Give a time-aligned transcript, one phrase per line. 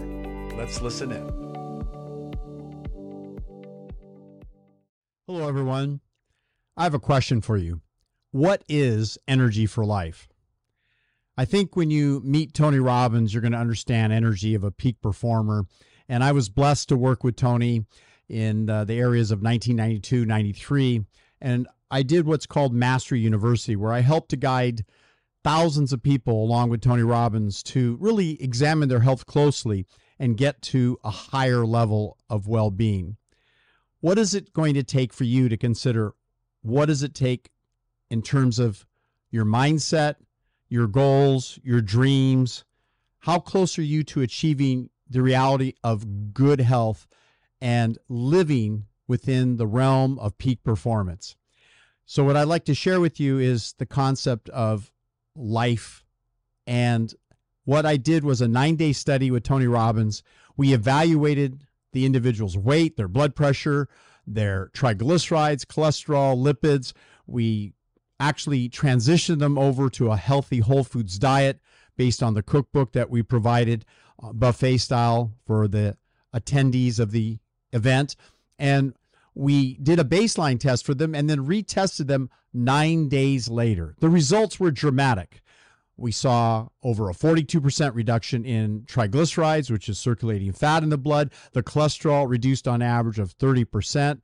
[0.57, 1.27] Let's listen in.
[5.27, 5.99] Hello, everyone.
[6.75, 7.81] I have a question for you.
[8.31, 10.28] What is energy for life?
[11.39, 15.01] I think when you meet Tony Robbins, you're going to understand energy of a peak
[15.01, 15.63] performer.
[16.09, 17.85] And I was blessed to work with Tony
[18.27, 21.05] in uh, the areas of 1992, 93.
[21.39, 24.83] And I did what's called Mastery University, where I helped to guide
[25.41, 29.85] thousands of people along with Tony Robbins to really examine their health closely
[30.19, 33.15] and get to a higher level of well being.
[34.01, 36.15] What is it going to take for you to consider
[36.63, 37.49] what does it take
[38.09, 38.85] in terms of
[39.31, 40.15] your mindset,
[40.69, 42.63] your goals, your dreams?
[43.19, 47.07] How close are you to achieving the reality of good health
[47.59, 51.35] and living within the realm of peak performance?
[52.05, 54.91] So, what I'd like to share with you is the concept of
[55.35, 56.05] life.
[56.65, 57.13] And
[57.65, 60.23] what I did was a nine day study with Tony Robbins.
[60.57, 63.87] We evaluated the individual's weight, their blood pressure,
[64.25, 66.93] their triglycerides, cholesterol, lipids.
[67.27, 67.73] We
[68.19, 71.59] actually transitioned them over to a healthy whole foods diet
[71.97, 73.85] based on the cookbook that we provided,
[74.21, 75.97] uh, buffet style for the
[76.33, 77.39] attendees of the
[77.73, 78.15] event.
[78.57, 78.93] And
[79.35, 83.95] we did a baseline test for them and then retested them nine days later.
[83.99, 85.41] The results were dramatic
[85.99, 91.31] we saw over a 42% reduction in triglycerides, which is circulating fat in the blood.
[91.51, 94.21] The cholesterol reduced on average of 30%.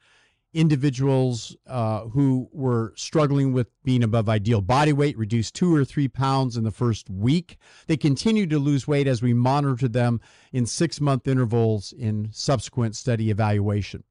[0.56, 6.08] Individuals uh, who were struggling with being above ideal body weight reduced two or three
[6.08, 7.58] pounds in the first week.
[7.88, 10.22] They continued to lose weight as we monitored them
[10.54, 14.06] in six month intervals in subsequent study evaluation.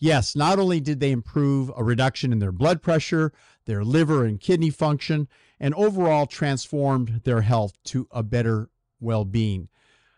[0.00, 3.32] Yes, not only did they improve a reduction in their blood pressure,
[3.66, 5.28] their liver and kidney function,
[5.60, 8.68] and overall transformed their health to a better
[8.98, 9.68] well being.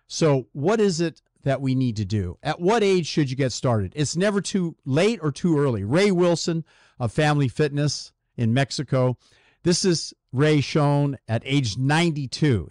[0.06, 2.36] So, what is it that we need to do?
[2.42, 3.92] At what age should you get started?
[3.94, 5.84] It's never too late or too early.
[5.84, 6.64] Ray Wilson
[6.98, 9.16] of Family Fitness in Mexico.
[9.62, 12.68] This is Ray shown at age 92.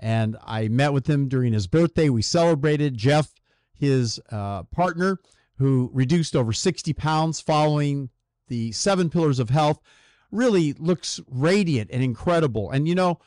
[0.00, 2.08] And I met with him during his birthday.
[2.08, 2.96] We celebrated.
[2.96, 3.32] Jeff,
[3.72, 5.20] his uh, partner,
[5.58, 8.10] who reduced over 60 pounds following
[8.48, 9.78] the seven pillars of health,
[10.32, 12.72] really looks radiant and incredible.
[12.72, 13.20] And you know,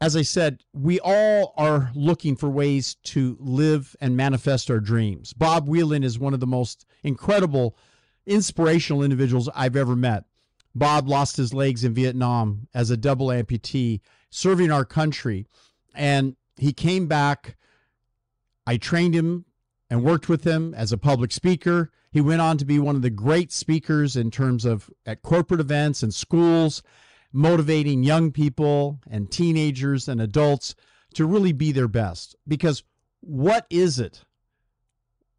[0.00, 5.32] as I said, we all are looking for ways to live and manifest our dreams.
[5.32, 7.76] Bob Wieland is one of the most incredible,
[8.26, 10.24] inspirational individuals I've ever met.
[10.74, 14.00] Bob lost his legs in Vietnam as a double amputee,
[14.30, 15.46] serving our country.
[15.94, 17.56] And he came back.
[18.66, 19.44] I trained him
[19.88, 21.92] and worked with him as a public speaker.
[22.10, 25.60] He went on to be one of the great speakers in terms of at corporate
[25.60, 26.82] events and schools,
[27.34, 30.74] motivating young people and teenagers and adults
[31.14, 32.36] to really be their best.
[32.46, 32.84] Because
[33.20, 34.24] what is it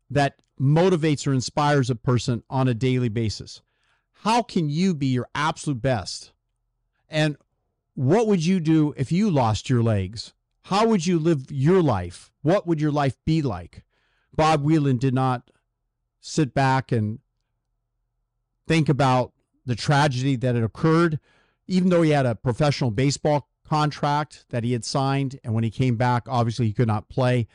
[0.10, 3.62] that motivates or inspires a person on a daily basis?
[4.12, 6.34] How can you be your absolute best?
[7.10, 7.38] And
[7.94, 10.34] what would you do if you lost your legs?
[10.64, 12.32] How would you live your life?
[12.42, 13.84] What would your life be like?
[14.36, 15.50] Bob Wieland did not
[16.20, 17.20] sit back and
[18.68, 19.32] think about
[19.66, 21.20] the tragedy that had occurred,
[21.68, 25.40] even though he had a professional baseball contract that he had signed.
[25.44, 27.48] And when he came back, obviously he could not play.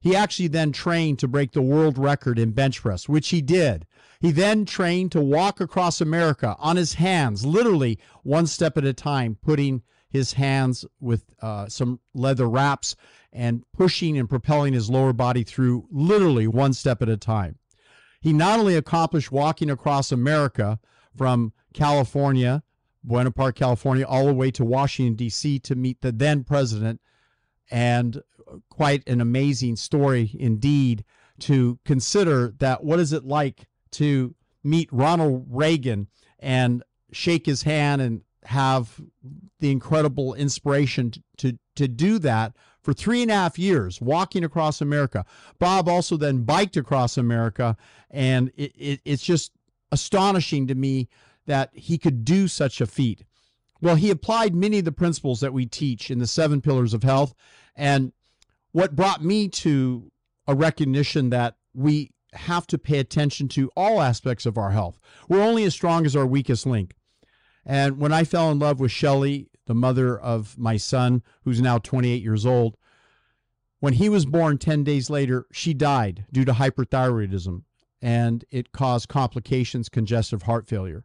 [0.00, 3.86] He actually then trained to break the world record in bench press, which he did.
[4.20, 8.92] He then trained to walk across America on his hands, literally one step at a
[8.92, 12.96] time, putting his hands with uh, some leather wraps
[13.32, 17.58] and pushing and propelling his lower body through literally one step at a time.
[18.20, 20.78] He not only accomplished walking across America
[21.16, 22.62] from California,
[23.04, 25.58] Buena Park, California, all the way to Washington, D.C.
[25.60, 27.00] to meet the then president,
[27.70, 28.22] and
[28.70, 31.04] quite an amazing story indeed
[31.40, 36.08] to consider that what is it like to meet Ronald Reagan
[36.38, 39.00] and shake his hand and have
[39.60, 44.44] the incredible inspiration to, to, to do that for three and a half years, walking
[44.44, 45.24] across America.
[45.58, 47.76] Bob also then biked across America,
[48.10, 49.52] and it, it, it's just
[49.90, 51.08] astonishing to me
[51.46, 53.24] that he could do such a feat.
[53.80, 57.02] Well, he applied many of the principles that we teach in the seven pillars of
[57.02, 57.34] health.
[57.76, 58.12] And
[58.72, 60.10] what brought me to
[60.46, 64.98] a recognition that we have to pay attention to all aspects of our health.
[65.28, 66.94] We're only as strong as our weakest link.
[67.64, 71.78] And when I fell in love with Shelly, the mother of my son, who's now
[71.78, 72.76] 28 years old,
[73.80, 77.62] when he was born 10 days later, she died due to hyperthyroidism
[78.02, 81.04] and it caused complications, congestive heart failure.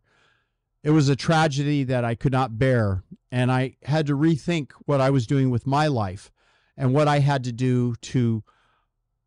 [0.84, 5.02] It was a tragedy that I could not bear, and I had to rethink what
[5.02, 6.32] I was doing with my life
[6.78, 8.44] and what I had to do to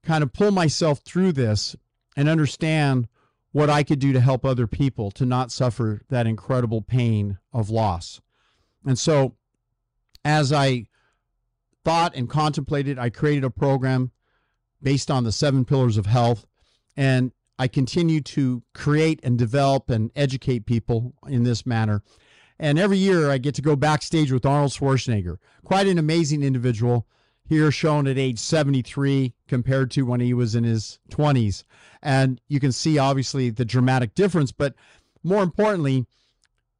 [0.03, 1.77] kind of pull myself through this
[2.17, 3.09] and understand
[3.53, 7.69] what I could do to help other people to not suffer that incredible pain of
[7.69, 8.21] loss.
[8.85, 9.37] And so,
[10.25, 10.87] as I
[11.85, 14.11] thought and contemplated, I created a program
[14.83, 16.47] based on the seven pillars of health.
[16.97, 22.03] And I continue to create and develop and educate people in this manner.
[22.59, 27.07] And every year I get to go backstage with Arnold Schwarzenegger, quite an amazing individual
[27.45, 31.63] here shown at age 73 compared to when he was in his 20s.
[32.03, 34.75] And you can see obviously the dramatic difference, but
[35.23, 36.07] more importantly,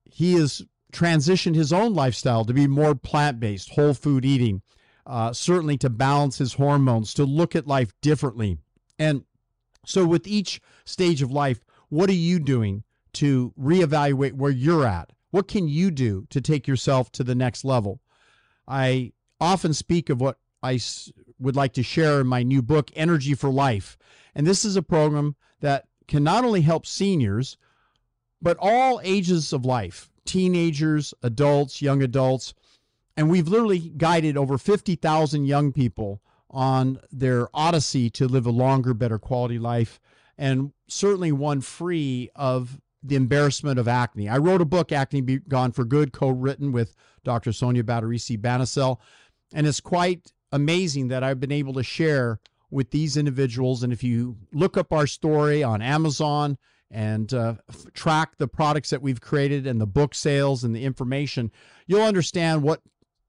[0.05, 0.63] he has
[0.93, 4.63] transitioned his own lifestyle to be more plant based, whole food eating,
[5.07, 8.59] uh, certainly to balance his hormones, to look at life differently.
[8.99, 9.23] And
[9.85, 12.85] so, with each stage of life, what are you doing
[13.15, 15.13] to reevaluate where you're at?
[15.31, 18.01] What can you do to take yourself to the next level?
[18.69, 20.79] I often speak of what I
[21.39, 23.99] would like to share in my new book, Energy for Life.
[24.35, 27.57] And this is a program that can not only help seniors,
[28.41, 32.55] but all ages of life teenagers, adults, young adults.
[33.17, 36.23] And we've literally guided over 50,000 young people
[36.53, 40.01] on their odyssey to live a longer, better quality life,
[40.37, 44.29] and certainly one free of the embarrassment of acne.
[44.29, 46.95] I wrote a book, Acne Be Gone for Good, co written with
[47.25, 47.53] Dr.
[47.53, 48.99] Sonia Badreshia-Bansal,
[49.53, 52.39] and it's quite amazing that I've been able to share
[52.71, 53.83] with these individuals.
[53.83, 56.59] And if you look up our story on Amazon
[56.91, 57.55] and uh,
[57.95, 61.51] track the products that we've created and the book sales and the information,
[61.87, 62.81] you'll understand what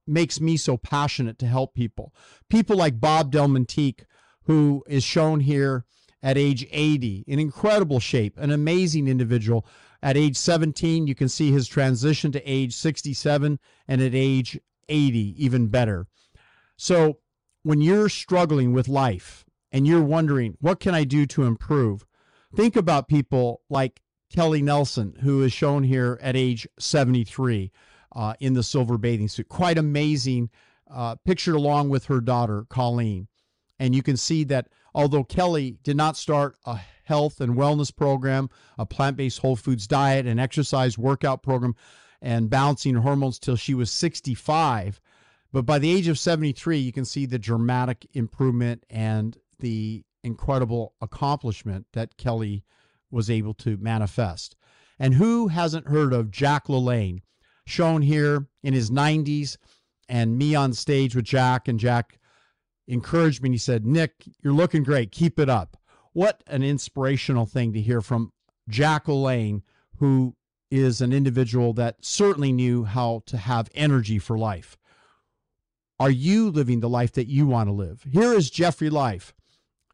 [0.06, 2.14] makes me so passionate to help people.
[2.50, 4.06] People like Bob Delmonteque,
[4.44, 5.86] who is shown here
[6.22, 9.66] at age 80, in incredible shape, an amazing individual.
[10.02, 14.60] At age 17, you can see his transition to age 67, and at age
[14.90, 16.08] 80, even better.
[16.78, 17.20] So
[17.64, 22.06] when you're struggling with life and you're wondering, what can I do to improve?
[22.56, 27.72] Think about people like Kelly Nelson, who is shown here at age 73
[28.14, 29.50] uh, in the silver bathing suit.
[29.50, 30.50] Quite amazing,
[30.90, 33.28] uh, pictured along with her daughter, Colleen.
[33.80, 38.50] And you can see that although Kelly did not start a health and wellness program,
[38.78, 41.76] a plant based whole foods diet, an exercise workout program,
[42.22, 45.02] and balancing hormones till she was 65,
[45.54, 50.96] but by the age of 73, you can see the dramatic improvement and the incredible
[51.00, 52.64] accomplishment that Kelly
[53.12, 54.56] was able to manifest.
[54.98, 57.22] And who hasn't heard of Jack LaLanne,
[57.66, 59.58] shown here in his 90s,
[60.10, 62.20] and me on stage with Jack, and Jack
[62.88, 65.12] encouraged me and he said, Nick, you're looking great.
[65.12, 65.78] Keep it up.
[66.12, 68.32] What an inspirational thing to hear from
[68.70, 69.62] Jack LaLanne,
[69.98, 70.36] who
[70.70, 74.78] is an individual that certainly knew how to have energy for life.
[76.00, 78.04] Are you living the life that you want to live?
[78.12, 79.34] Here is Jeffry Life,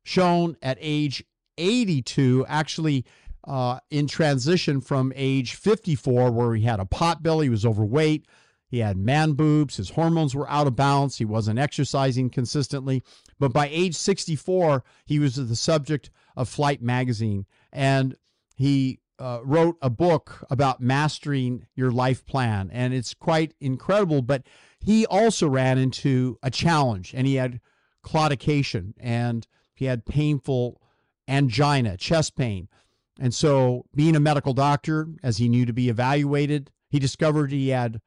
[0.03, 1.23] shown at age
[1.57, 3.05] 82, actually
[3.49, 8.25] uh, in transition from age 54, where he had a pot belly, he was overweight,
[8.67, 13.01] he had man boobs, his hormones were out of balance, he wasn't exercising consistently.
[13.39, 18.15] But by age 64, he was the subject of Flight magazine, and
[18.55, 24.21] he uh, wrote a book about mastering your life plan, and it's quite incredible.
[24.21, 24.43] But
[24.79, 27.59] he also ran into a challenge and he had
[28.03, 30.81] claudication and he had painful
[31.27, 32.67] angina, chest pain.
[33.19, 37.69] And so, being a medical doctor, as he knew to be evaluated, he discovered he
[37.69, 37.99] had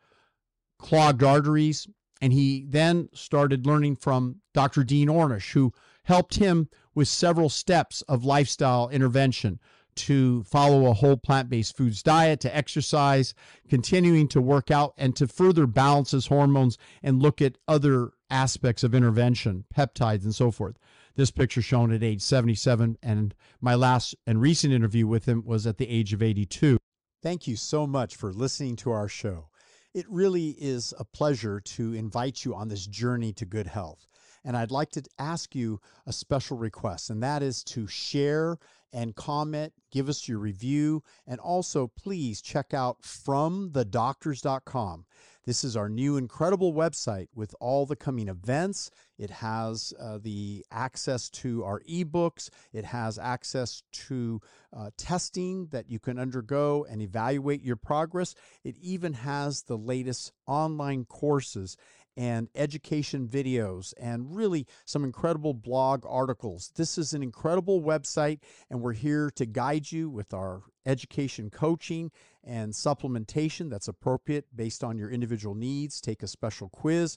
[0.79, 1.87] clogged arteries.
[2.21, 4.85] And he then started learning from Dr.
[4.85, 5.73] Dean Ornish, who
[6.05, 9.59] helped him with several steps of lifestyle intervention
[9.95, 13.35] to follow a whole plant based foods diet, to exercise,
[13.69, 18.83] continuing to work out, and to further balance his hormones and look at other aspects
[18.83, 20.77] of intervention, peptides, and so forth.
[21.15, 25.67] This picture shown at age 77, and my last and recent interview with him was
[25.67, 26.79] at the age of 82.
[27.23, 29.49] Thank you so much for listening to our show.
[29.95, 34.07] It really is a pleasure to invite you on this journey to good health.
[34.45, 38.59] And I'd like to ask you a special request, and that is to share
[38.93, 45.07] and comment, give us your review, and also please check out fromthedoctors.com.
[45.45, 48.91] This is our new incredible website with all the coming events.
[49.23, 54.41] It has uh, the access to our ebooks, it has access to
[54.77, 58.35] uh, testing that you can undergo and evaluate your progress.
[58.65, 61.77] It even has the latest online courses
[62.17, 66.73] and education videos and really some incredible blog articles.
[66.75, 72.11] This is an incredible website, and we're here to guide you with our education coaching
[72.45, 76.01] and supplementation that's appropriate based on your individual needs.
[76.01, 77.17] Take a special quiz.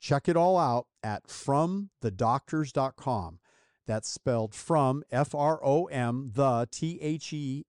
[0.00, 3.38] Check it all out at fromthedoctors.com.
[3.86, 7.64] That's spelled from F R O M, the T H E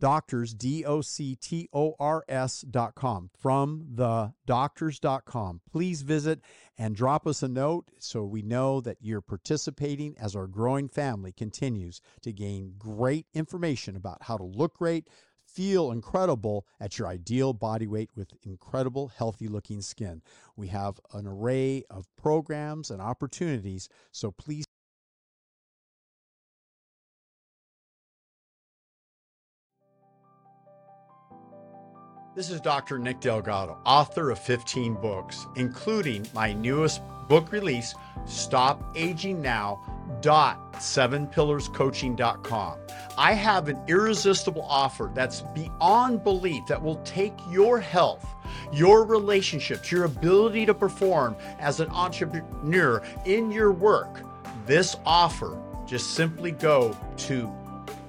[0.00, 5.60] doctors, D O C T O R S dot com, from the doctors dot com.
[5.70, 6.40] Please visit
[6.76, 11.32] and drop us a note so we know that you're participating as our growing family
[11.32, 15.08] continues to gain great information about how to look great,
[15.54, 20.20] feel incredible at your ideal body weight with incredible, healthy looking skin.
[20.56, 24.64] We have an array of programs and opportunities, so please.
[32.34, 32.98] This is Dr.
[32.98, 39.82] Nick Delgado, author of 15 books, including my newest book release, Stop Aging Now.
[40.20, 42.78] Dot sevenpillarscoaching.com.
[43.16, 48.26] I have an irresistible offer that's beyond belief that will take your health,
[48.72, 54.20] your relationships, your ability to perform as an entrepreneur in your work.
[54.66, 57.52] This offer, just simply go to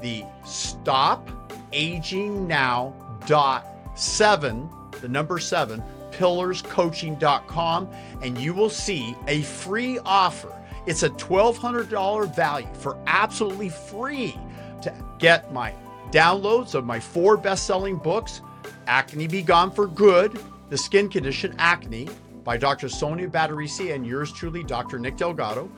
[0.01, 1.29] the stop
[1.73, 2.93] aging now
[3.25, 4.69] dot seven,
[5.01, 5.83] the number seven,
[6.17, 7.89] pillarscoaching.com,
[8.21, 10.51] and you will see a free offer.
[10.85, 14.37] It's a $1,200 value for absolutely free
[14.81, 15.73] to get my
[16.11, 18.41] downloads of my four best selling books
[18.87, 22.07] Acne Be Gone for Good, The Skin Condition Acne
[22.43, 22.87] by Dr.
[22.87, 24.99] Sonia Badreshia and yours truly, Dr.
[24.99, 25.69] Nick Delgado,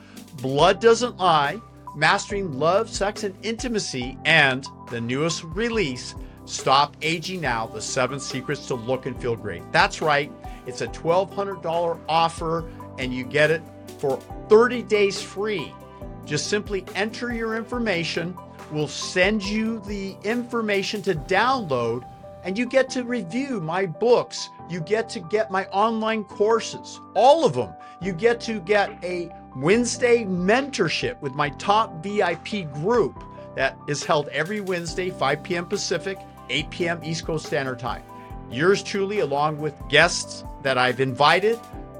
[0.42, 1.60] Blood Doesn't Lie,
[1.96, 6.14] Mastering Love, Sex, and Intimacy, and the newest release,
[6.48, 9.70] Stop Aging Now The Seven Secrets to Look and Feel Great.
[9.70, 10.32] That's right,
[10.66, 13.62] it's a $1,200 offer, and you get it
[13.98, 15.74] for 30 days free.
[16.24, 18.34] Just simply enter your information.
[18.72, 22.08] We'll send you the information to download,
[22.44, 24.48] and you get to review my books.
[24.70, 27.74] You get to get my online courses, all of them.
[28.00, 33.22] You get to get a Wednesday mentorship with my top VIP group
[33.54, 35.66] that is held every Wednesday, 5 p.m.
[35.66, 36.18] Pacific,
[36.50, 37.00] 8 p.m.
[37.04, 38.02] East Coast Standard Time.
[38.50, 41.58] Yours truly, along with guests that I've invited,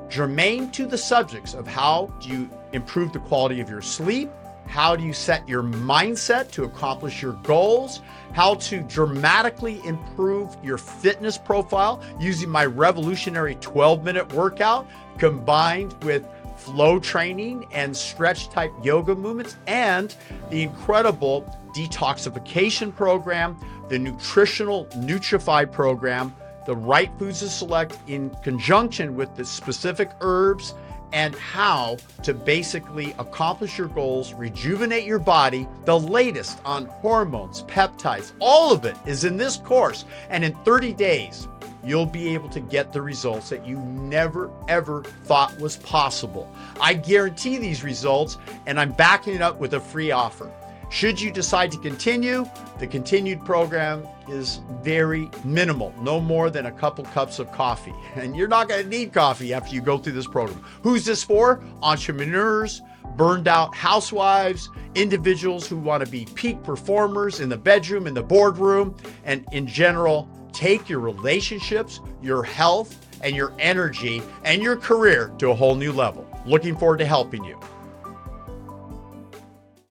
[0.09, 4.31] germane to the subjects of how do you improve the quality of your sleep,
[4.67, 8.01] how do you set your mindset to accomplish your goals,
[8.33, 14.87] how to dramatically improve your fitness profile using my revolutionary 12 minute workout
[15.19, 16.27] combined with
[16.57, 20.15] flow training and stretch type yoga movements, and
[20.51, 21.43] the incredible
[21.75, 23.57] detoxification program,
[23.89, 26.35] the nutritional Nutrify program,
[26.67, 30.75] the right foods to select in conjunction with the specific herbs
[31.13, 35.67] and how to basically accomplish your goals, rejuvenate your body.
[35.85, 40.05] The latest on hormones, peptides, all of it is in this course.
[40.29, 41.49] And in 30 days,
[41.83, 46.53] you'll be able to get the results that you never ever thought was possible.
[46.81, 50.51] I guarantee these results, and I'm backing it up with a free offer.
[50.91, 52.47] Should you decide to continue,
[52.79, 57.95] the continued program is very minimal, no more than a couple cups of coffee.
[58.15, 60.65] And you're not going to need coffee after you go through this program.
[60.83, 61.63] Who's this for?
[61.83, 62.81] Entrepreneurs,
[63.17, 68.23] burned out housewives, individuals who want to be peak performers in the bedroom, in the
[68.23, 75.33] boardroom, and in general, take your relationships, your health, and your energy and your career
[75.39, 76.27] to a whole new level.
[76.47, 77.61] Looking forward to helping you.